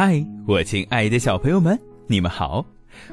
[0.00, 2.64] 嗨，我亲爱的小朋友们，你们好，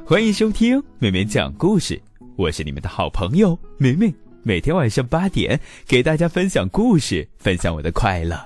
[0.05, 1.99] 欢迎收听美美讲故事。
[2.35, 8.39] 我是你们的好朋友美美，每天晚上八点给大家分享故事，分享我的快乐。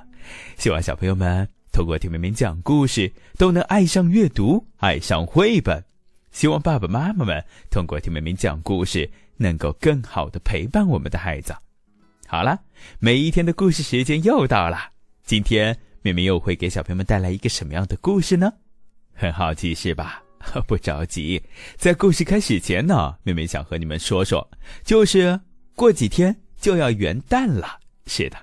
[0.56, 5.84] 希望小朋友们通过听美美讲故事，都能爱上阅读，爱上绘本。
[6.32, 11.54] 希望爸爸妈妈们通过听美美讲故事，能够更好的陪伴我们的孩子。
[12.26, 12.58] 好了，
[13.00, 14.78] 每一天的故事时间又到了，
[15.26, 15.78] 今天。
[16.02, 18.54] 妹妹又会给小朋友们带来一个什么样的故事呢？
[19.14, 20.24] 很好奇是吧？
[20.66, 21.42] 不着急，
[21.76, 24.50] 在故事开始前呢，妹妹想和你们说说，
[24.86, 25.38] 就是
[25.76, 27.80] 过几天就要元旦了。
[28.06, 28.38] 是的，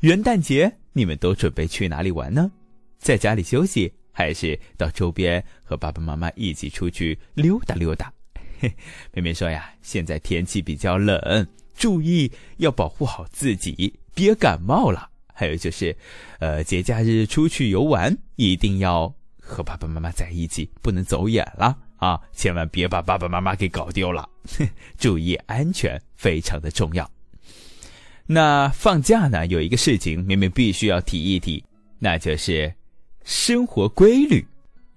[0.00, 2.52] 元旦节你们都准备去哪里玩呢？
[2.98, 8.12] 在家里休息，还是到周边和爸爸妈妈一起出去溜达溜达？
[8.60, 8.72] 嘿，
[9.12, 15.09] 妹妹说呀，现在天气比较冷，注意要保护好自己，别感冒了。
[15.40, 15.96] 还有就是，
[16.38, 22.20] 呃，节假日出去游玩，一定要和爸爸妈妈在一起，不能走远了啊！
[22.34, 24.28] 千万别把爸爸妈妈给搞丢了，
[25.00, 27.10] 注意安全非常的重要。
[28.26, 31.64] 那放假呢，有一个事情，明明必须要提一提，
[31.98, 32.70] 那就是
[33.24, 34.46] 生活规律。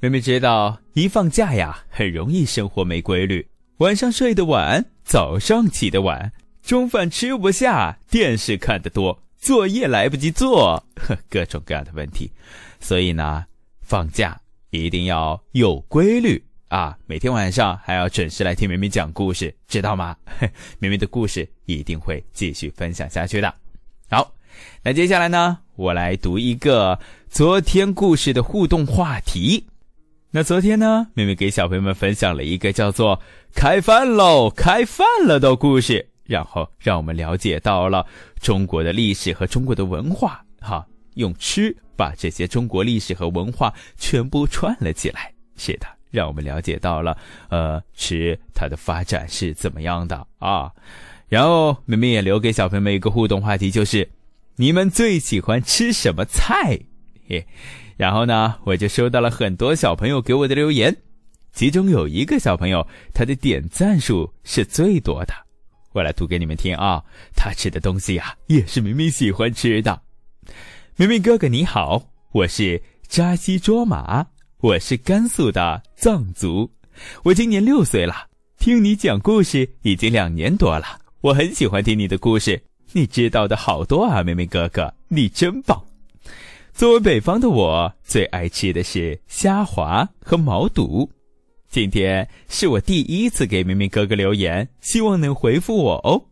[0.02, 9.18] 明明知道，一放假呀，很容易生活没规律，晚上睡得晚，早上起得晚，中饭吃不下，电视看得多。
[9.44, 10.82] 作业来不及做，
[11.30, 12.32] 各种各样的问题，
[12.80, 13.44] 所以呢，
[13.82, 16.98] 放假一定要有规律啊！
[17.08, 20.16] 每天晚上还要准时来听明明讲故事，知道吗？
[20.80, 23.54] 明明的故事一定会继续分享下去的。
[24.10, 24.34] 好，
[24.82, 26.98] 那接下来呢，我来读一个
[27.30, 29.66] 昨天故事的互动话题。
[30.32, 33.20] 那昨天呢，明明给小朋友们分享了一个叫做
[33.54, 36.13] “开饭喽，开饭了”的故事。
[36.26, 38.06] 然后让我们了解到了
[38.42, 40.86] 中国的历史和中国的文化，哈，
[41.16, 45.32] 用吃把这些中国历史和文化全部串了起来。
[45.56, 47.18] 是的，让我们了解到了，
[47.50, 50.72] 呃，吃它的发展是怎么样的啊。
[51.30, 54.10] 然后明明也留给小朋友们一个互动话题，就是
[54.56, 56.80] 你们最喜欢吃什么菜？
[57.28, 57.46] 嘿，
[57.98, 60.96] 然后呢，我就收到了很多小朋友给我的留言，
[61.54, 65.34] 其中有一个小朋友他的点赞数是最多的。
[65.94, 67.04] 我来读给你们听啊！
[67.36, 70.02] 他吃的东西呀，也是明明喜欢吃的。
[70.96, 74.26] 明明哥哥你好，我是扎西卓玛，
[74.60, 76.72] 我是甘肃的藏族，
[77.24, 78.28] 我今年六岁了。
[78.58, 82.60] 听你讲故事已经两年多了，我很喜欢听你的故事，
[82.94, 85.80] 你知道的好多啊，明明哥哥，你真棒。
[86.74, 91.08] 作为北方的我，最爱吃的是虾滑和毛肚。
[91.74, 96.24] 今天是我第一次给明明哥哥留言，希望能回复我哦。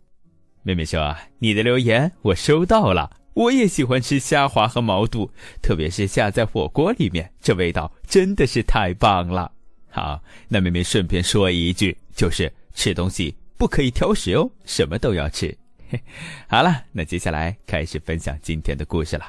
[0.62, 5.28] 妹妹说：“你的留言我收到了，我也喜欢吃虾滑和毛肚，
[5.60, 9.52] 特别是下在火锅里面，这味道真的是太棒了。”
[9.90, 15.58] 好，那妹妹顺便说一句，就是吃东西不可以挑食哦，什么都要吃。
[16.48, 19.26] 好了，那接下来开始分享今天的故事了。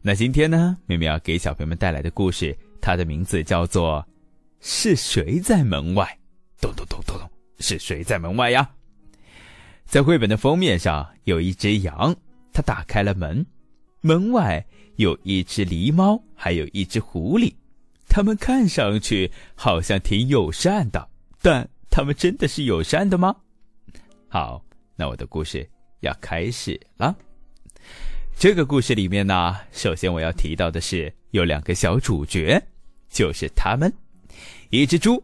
[0.00, 4.06] 那今天呢，妹妹要给小朋友们带来的故事，它的名字叫做。
[4.66, 6.18] 是谁在门外？
[6.58, 7.30] 咚咚咚咚咚！
[7.58, 8.66] 是谁在门外呀？
[9.84, 12.16] 在绘本的封面上有一只羊，
[12.50, 13.44] 它打开了门，
[14.00, 14.64] 门外
[14.96, 17.52] 有一只狸猫，还有一只狐狸，
[18.08, 21.10] 它们看上去好像挺友善的，
[21.42, 23.36] 但它们真的是友善的吗？
[24.28, 24.64] 好，
[24.96, 25.68] 那我的故事
[26.00, 27.14] 要开始了。
[28.34, 32.58] 这个故事里面呢，首先我要提到的是有两个小主角，
[33.10, 33.92] 就是他们。
[34.70, 35.22] 一只猪，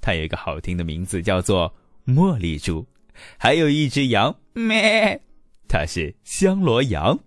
[0.00, 1.72] 它有一个好听的名字，叫做
[2.06, 2.84] 茉莉猪；
[3.38, 5.20] 还有一只羊，咩，
[5.68, 7.18] 它是香罗羊。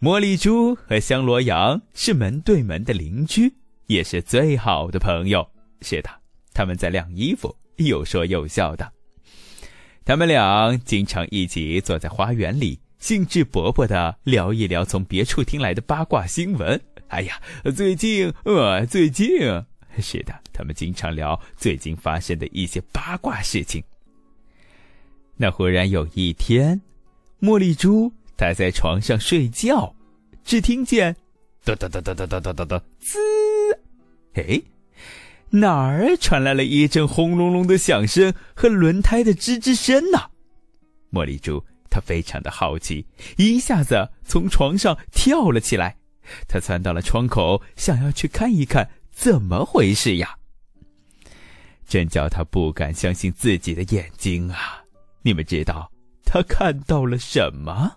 [0.00, 3.52] 茉莉猪和香罗羊是门对门的邻居，
[3.86, 5.48] 也是最好的朋友。
[5.80, 6.10] 是的，
[6.52, 8.92] 他们在晾衣服，有说有笑的。
[10.04, 16.80] 他们俩经常一起坐在花园里，兴致勃勃地聊一聊从别处听来的八卦新闻。
[17.12, 17.38] 哎呀，
[17.76, 19.28] 最近，呃，最近。
[20.00, 23.84] 是的，他们经常聊最近发生的一些八卦事情。
[25.36, 26.80] 那忽然有一天，
[27.38, 29.94] 茉莉猪她在床上睡觉，
[30.42, 31.14] 只听见
[31.64, 33.18] 哒哒哒哒哒哒哒哒滋，
[34.32, 34.62] 哎，
[35.50, 40.30] 哪儿传来了一阵轰隆隆的响声和轮胎的吱吱声呢？
[41.12, 43.04] 茉莉猪她非常的好奇，
[43.36, 45.98] 一下子从床上跳了起来，
[46.48, 48.88] 他窜到了窗口，想要去看一看。
[49.10, 50.36] 怎么回事呀？
[51.86, 54.82] 真叫他不敢相信自己的眼睛啊！
[55.20, 55.92] 你们知道
[56.24, 57.92] 他看到了什么？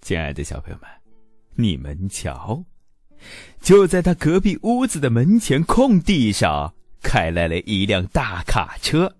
[0.00, 0.88] 亲爱的小朋友们，
[1.54, 2.64] 你们瞧，
[3.60, 9.14] 就在他隔壁屋子的门前空地上，开来了一辆大卡车，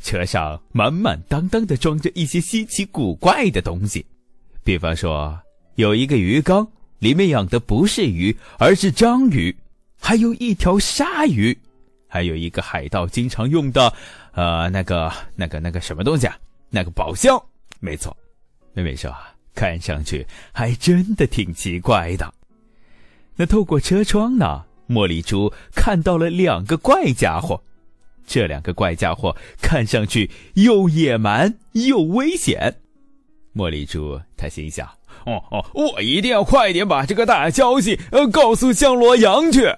[0.00, 4.04] 车上满满当当的装着一些稀奇古怪的东西，
[4.64, 5.38] 比方说
[5.76, 6.66] 有一个鱼缸，
[6.98, 9.54] 里面养的不是鱼，而是章鱼，
[10.00, 11.56] 还有一条鲨鱼，
[12.08, 13.92] 还有一个海盗经常用的，
[14.32, 16.36] 呃，那个那个那个什么东西啊？
[16.70, 17.40] 那个宝箱，
[17.80, 18.16] 没错。
[18.72, 22.34] 妹妹说，啊看上去还真的挺奇怪的。
[23.36, 27.62] 那透过车窗呢，茉莉猪看到了两个怪家伙。
[28.26, 32.76] 这两个怪家伙看上去又野蛮又危险。
[33.54, 34.86] 茉莉猪她心想
[35.24, 39.74] ：“哦哦，我一定要快点把这个大消息呃告诉香罗阳去。”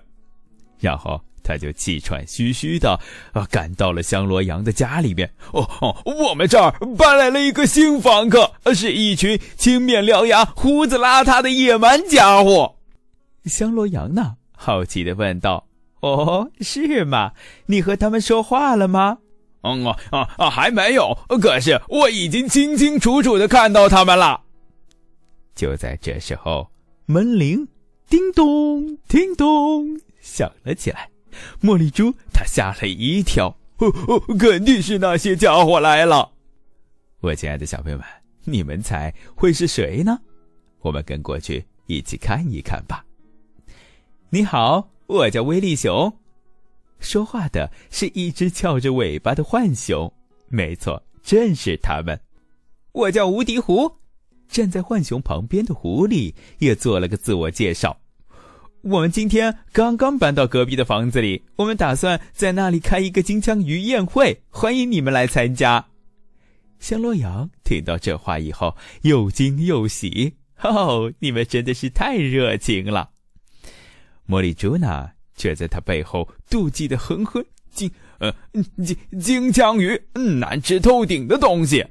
[0.81, 2.99] 然后他就气喘吁吁的
[3.33, 5.29] 啊赶到了香罗阳的家里面。
[5.53, 12.77] 哦哦，我们这儿搬来了一个新房客，是一群青面獠牙、胡子邋遢的野蛮家伙。
[13.47, 14.35] 香罗阳呢？
[14.55, 15.65] 好奇的问道
[16.03, 17.33] ：“哦，是吗？
[17.67, 19.19] 你和他们说话了吗
[19.63, 21.17] ？”“嗯啊啊，还没有。
[21.41, 24.43] 可是我已经清清楚楚的看到他们了。”
[25.59, 26.71] 就在这时候，
[27.07, 27.67] 门铃
[28.09, 31.11] 叮咚叮咚响了起来。
[31.61, 36.31] 茉莉猪它吓了一跳，“哦哦，肯定是那些家伙来了。”
[37.19, 38.07] 我亲爱的小朋友们，
[38.45, 40.17] 你们猜会是谁呢？
[40.79, 43.05] 我们跟过去一起看一看吧。
[44.31, 46.17] 你好，我叫威力熊。
[47.01, 50.13] 说话的是一只翘着尾巴的浣熊，
[50.47, 52.17] 没错，正是他们。
[52.93, 53.98] 我叫无敌狐。
[54.49, 58.01] 站在浣熊旁边的狐狸也做了个自我介绍。
[58.83, 65.87] 我们今天刚刚搬到隔壁的房子里，我们打算在那里开一个金枪鱼宴会，欢迎你们来参加。
[66.79, 70.35] 香洛阳听到这话以后，又惊又喜。
[70.63, 73.11] 哦，你们真的是太热情了。
[74.29, 78.33] 茉莉朱娜，却在他背后妒忌的哼哼：“金，呃，
[78.85, 80.01] 金金枪鱼，
[80.39, 81.85] 难吃透顶的东西。”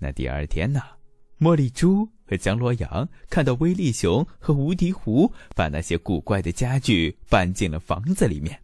[0.00, 0.80] 那第二天呢，
[1.40, 8.60] 茉莉猪和江罗阳看到威力熊和无敌狐把那些古怪的家具搬进了房子里面。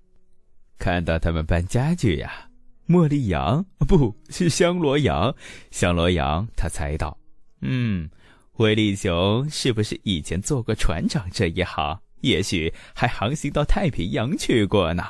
[0.77, 2.49] 看到他们搬家具呀，
[2.89, 5.35] 茉莉羊不是香罗羊，
[5.71, 7.17] 香罗阳他猜到，
[7.61, 8.11] 嗯，
[8.55, 12.01] 威力熊是不是以前做过船长这一行？
[12.23, 15.05] 也许还航行到太平洋去过呢。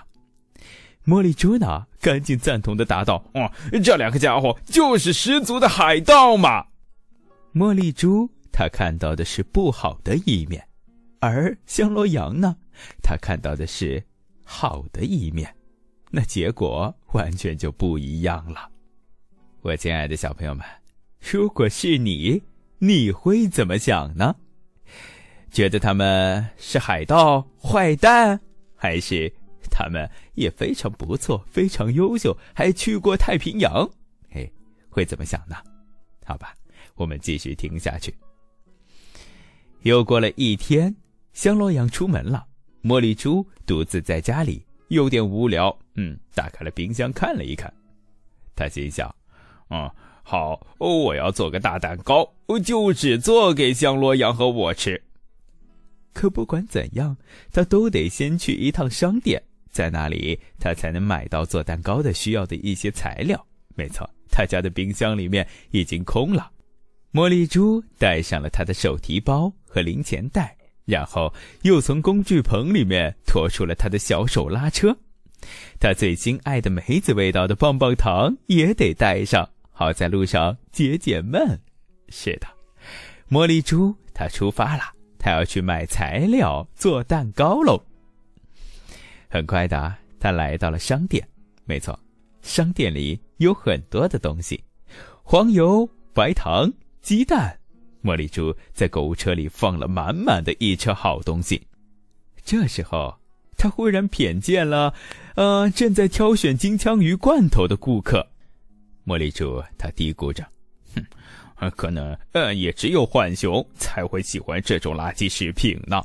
[1.06, 3.50] 茉莉猪呢，赶紧赞同的答道：“哦，
[3.82, 6.66] 这两个家伙就是十足的海盗嘛。”
[7.54, 10.66] 茉莉猪他看到的是不好的一面，
[11.20, 12.56] 而香罗羊呢，
[13.00, 14.02] 他看到的是
[14.44, 15.54] 好的一面，
[16.10, 18.68] 那结果完全就不一样了。
[19.60, 20.66] 我亲爱的小朋友们，
[21.20, 22.42] 如果是你，
[22.78, 24.34] 你会怎么想呢？
[25.52, 28.40] 觉得他们是海盗、坏蛋，
[28.74, 29.32] 还是
[29.70, 33.88] 他们也非常不错、非常优秀，还去过太平洋？
[34.30, 34.50] 哎，
[34.90, 35.54] 会怎么想呢？
[36.24, 36.52] 好吧，
[36.94, 38.14] 我们继续听下去。
[39.82, 40.94] 又过了一天，
[41.32, 42.46] 香罗羊出门了，
[42.82, 45.76] 茉莉猪独自在家里，有点无聊。
[45.96, 47.72] 嗯，打开了冰箱看了一看，
[48.56, 49.14] 他心想
[49.70, 49.90] ：“嗯，
[50.22, 52.28] 好，我要做个大蛋糕，
[52.64, 55.00] 就只做给香罗羊和我吃。”
[56.14, 57.16] 可不管怎样，
[57.52, 63.44] 他都得先去一趟商店，在那里他才能买到做蛋糕的需要的一些材料。
[63.74, 66.50] 没错，他家的冰箱里面已经空了。
[67.14, 74.92] 茉莉猪带上了他的手提包和零钱袋，然后又从工具棚里面拖出了他的小手拉车。
[75.78, 81.56] 他最心爱的梅子味道的棒棒糖也得带上，好在路上解解闷。
[82.08, 82.48] 是的，
[83.30, 84.82] 茉莉猪他出发了。
[85.16, 87.80] 他要去买材料做蛋糕喽。
[89.28, 91.24] 很快的，他来到了商店。
[91.64, 91.96] 没错，
[92.42, 94.60] 商店里有很多的东西：
[95.22, 96.70] 黄油、白糖、
[97.04, 97.56] 鸡蛋。
[98.02, 101.62] 茉莉猪在购物车里放了满满的一车好东西。
[102.42, 103.14] 这时候，
[103.58, 104.94] 他忽然瞥见了，
[105.36, 108.26] 呃，正在挑选金枪鱼罐头的顾客。
[109.06, 110.46] 茉莉猪他嘀咕着。
[111.58, 116.02] 哼可能，呃，也只有浣熊才会喜欢这种垃圾食品呢。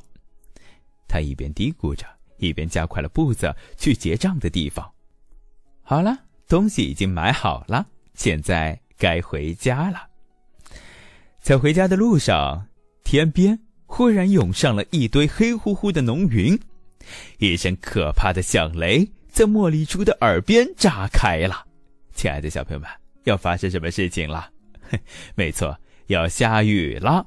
[1.08, 2.06] 他一边嘀咕着，
[2.38, 4.90] 一边加快了步子去结账的地方。
[5.82, 10.09] 好了，东西已经买好了，现在该回家了。
[11.50, 12.64] 在回家的路上，
[13.04, 16.56] 天边忽然涌上了一堆黑乎乎的浓云，
[17.40, 21.66] 一声可怕的响雷在茉莉猪的耳边炸开了。
[22.14, 22.88] 亲爱的小朋友们，
[23.24, 24.48] 要发生什么事情了？
[25.34, 25.76] 没错，
[26.06, 27.26] 要下雨了。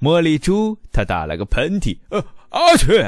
[0.00, 3.00] 茉莉猪它打了个喷嚏，呃，阿去！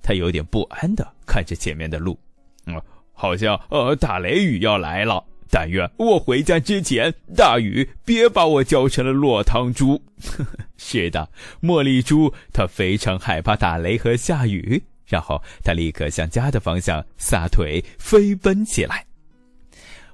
[0.00, 2.18] 它有点不安的看着前面的路，
[2.64, 2.80] 嗯，
[3.12, 5.22] 好像呃打雷雨要来了。
[5.50, 10.02] 但愿我回家之前，大雨别把我浇成了落汤猪。
[10.76, 11.28] 是的，
[11.62, 19.06] 茉莉猪它非常害怕打雷和下雨，然后它立刻向家的方向撒腿飞奔起来。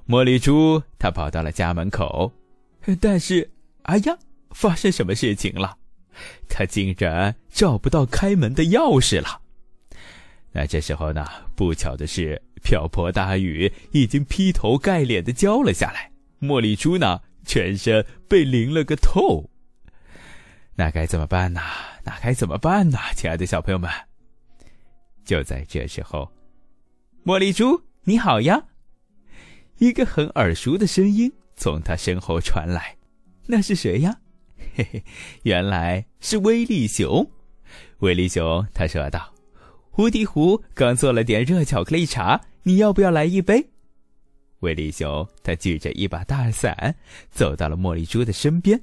[0.07, 2.31] 茉莉猪它跑到了家门口，
[2.99, 3.49] 但是，
[3.83, 4.17] 哎呀，
[4.51, 5.77] 发生什么事情了？
[6.47, 9.40] 它竟然找不到开门的钥匙了。
[10.51, 12.41] 那这时候呢，不巧的是。
[12.63, 19.49] 瓢泼大雨已经劈头盖脸的浇了下来，茉莉猪呢，全身被淋了个透。
[20.75, 21.59] 那该怎么办呢？
[22.03, 22.99] 那该怎么办呢？
[23.15, 23.89] 亲爱的小朋友们，
[25.25, 26.31] 就在这时候，
[27.25, 28.63] 茉莉猪你好呀！
[29.79, 32.95] 一个很耳熟的声音从他身后传来，
[33.47, 34.19] 那是谁呀？
[34.75, 35.03] 嘿嘿，
[35.41, 37.27] 原来是威力熊。
[38.01, 39.30] 威力熊他说道
[39.91, 43.69] ：“胡迪狐刚做了点热巧克力茶。”你要不要来一杯？
[44.59, 46.95] 威力熊他举着一把大伞，
[47.31, 48.79] 走到了茉莉猪的身边。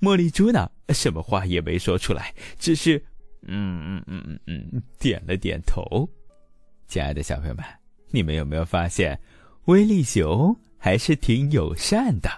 [0.00, 2.96] 茉莉猪呢，什么话也没说出来，只是
[3.42, 6.08] 嗯嗯嗯嗯嗯点了点头。
[6.86, 7.64] 亲爱的小朋友们，
[8.10, 9.18] 你们有没有发现，
[9.64, 12.30] 威力熊还是挺友善的？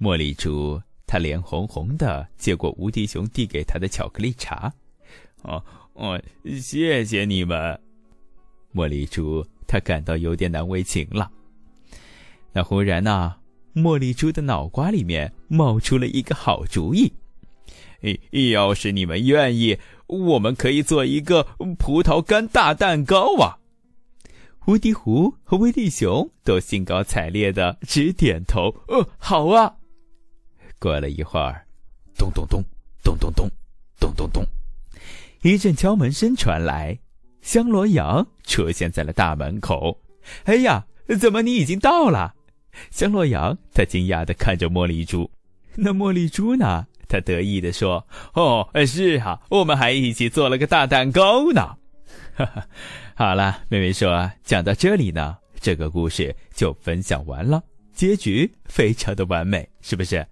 [0.00, 4.72] 茉莉猪他脸红红的接过无敌熊递给他的巧克力茶。
[5.42, 5.62] 哦
[5.98, 6.20] 哦，
[6.60, 7.78] 谢谢你们，
[8.72, 9.44] 茉莉猪。
[9.66, 11.30] 他感到有点难为情了。
[12.52, 13.34] 那忽然呢，
[13.74, 17.12] 茉莉猪的脑瓜里面冒出了一个好主意：，
[18.52, 19.76] 要是你们愿意，
[20.06, 21.42] 我们可以做一个
[21.78, 23.58] 葡萄干大蛋糕啊！
[24.66, 29.76] 无敌狐和威力熊都兴高采烈的直点头：，呃，好啊！
[30.78, 31.66] 过了一会儿，
[32.16, 32.64] 咚咚咚，
[33.02, 33.50] 咚咚咚，
[33.98, 34.46] 咚咚咚，
[35.42, 36.98] 一阵敲门声传来。
[37.40, 40.00] 香罗羊出现在了大门口。
[40.44, 40.86] 哎呀，
[41.18, 42.34] 怎么你已经到了？
[42.90, 45.30] 香罗羊他惊讶的看着茉莉珠。
[45.74, 46.86] 那茉莉珠呢？
[47.08, 51.76] 他得意的说：“哦，是啊，我们还一起做了个大蛋糕呢。”
[52.36, 52.66] 哈哈，
[53.14, 57.62] 好了，妹妹说讲到这里呢，这个故事就分享完了，
[57.94, 60.26] 结局非常的完美，是不是？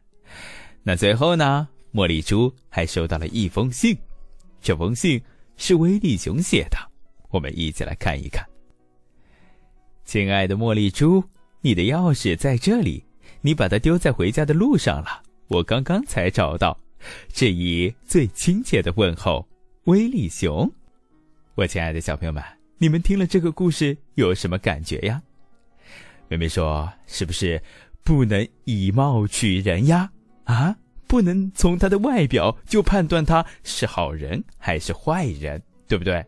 [0.82, 3.96] 那最后呢，茉莉珠还收到了一封信，
[4.60, 5.20] 这封信
[5.56, 6.76] 是威力熊写的。
[7.30, 8.44] 我们一起来看一看。
[10.04, 11.22] 亲爱的茉莉猪，
[11.60, 13.04] 你的钥匙在这里，
[13.40, 15.22] 你把它丢在回家的路上了。
[15.48, 16.78] 我刚刚才找到。
[17.28, 19.46] 致以最亲切的问候，
[19.84, 20.68] 威力熊。
[21.54, 22.42] 我亲爱的小朋友们，
[22.78, 25.22] 你们听了这个故事有什么感觉呀？
[26.26, 27.62] 妹妹说，是不是
[28.02, 30.10] 不能以貌取人呀？
[30.44, 36.24] 啊，不能从他的外表就判断他是好人还是坏人，对不对？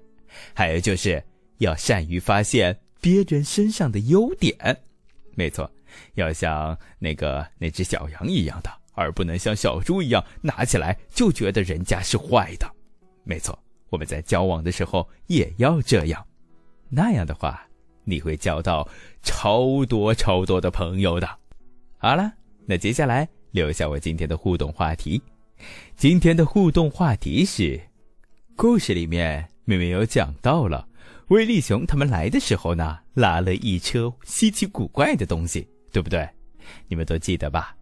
[0.55, 1.23] 还有就是
[1.59, 4.57] 要善于发现别人身上的优点，
[5.35, 5.71] 没错，
[6.15, 12.71] 要像那个那只小羊一样的，而不能像小猪一样拿起来就觉得人家是坏的。
[13.25, 13.59] 没错，
[13.91, 16.25] 我们在交往的时候也要这样，
[16.89, 17.67] 那样的话
[18.05, 18.89] 你会交到
[19.23, 21.29] 超多超多的朋友的。
[21.99, 22.33] 好了，
[22.65, 25.21] 那接下来留下我今天的互动话题。
[25.97, 27.81] 今天的互动话题是，
[28.55, 29.49] 故事里面。
[29.65, 30.87] 妹妹有讲到了，
[31.27, 36.27] 威力熊他们来的时候呢，拉了一车稀奇古怪的东西，对不对？
[36.87, 37.77] 你们都记得吧？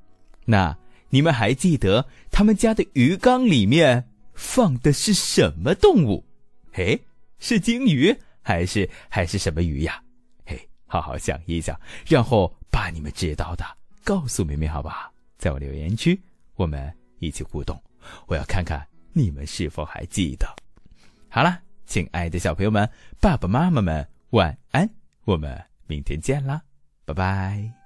[0.47, 0.75] 那
[1.11, 6.25] 你们还记得他们家的鱼缸里面放的是什么动物？
[6.73, 6.99] 嘿，
[7.39, 10.03] 是鲸鱼还是还是什么鱼呀？
[10.47, 11.79] 嘿，好好想一想，
[12.09, 13.65] 然后把你们知道的
[14.03, 15.13] 告诉妹妹，好不好？
[15.39, 16.21] 在我留言区，
[16.55, 17.81] 我们一起互动。
[18.27, 20.47] 我要看看你们是否还记得。
[21.29, 21.63] 好了。
[21.89, 22.91] 亲爱的小朋友们，
[23.21, 24.91] 爸爸妈妈们，晚安！
[25.25, 26.61] 我们明天见啦，
[27.05, 27.86] 拜拜。